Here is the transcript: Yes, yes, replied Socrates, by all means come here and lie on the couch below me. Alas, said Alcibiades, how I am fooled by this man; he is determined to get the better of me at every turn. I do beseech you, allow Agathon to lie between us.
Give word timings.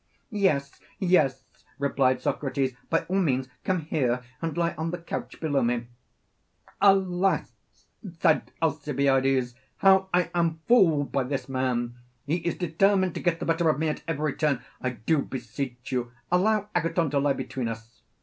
Yes, 0.31 0.79
yes, 0.97 1.43
replied 1.77 2.23
Socrates, 2.23 2.75
by 2.89 3.03
all 3.07 3.19
means 3.19 3.49
come 3.63 3.81
here 3.81 4.23
and 4.41 4.57
lie 4.57 4.73
on 4.75 4.89
the 4.89 4.97
couch 4.97 5.39
below 5.39 5.61
me. 5.61 5.89
Alas, 6.81 7.51
said 8.19 8.51
Alcibiades, 8.63 9.53
how 9.77 10.09
I 10.11 10.31
am 10.33 10.59
fooled 10.67 11.11
by 11.11 11.23
this 11.25 11.47
man; 11.47 11.99
he 12.25 12.37
is 12.37 12.55
determined 12.55 13.13
to 13.13 13.21
get 13.21 13.39
the 13.39 13.45
better 13.45 13.69
of 13.69 13.77
me 13.77 13.89
at 13.89 14.01
every 14.07 14.33
turn. 14.35 14.61
I 14.81 14.89
do 14.89 15.19
beseech 15.19 15.91
you, 15.91 16.11
allow 16.31 16.69
Agathon 16.73 17.11
to 17.11 17.19
lie 17.19 17.33
between 17.33 17.67
us. 17.67 18.01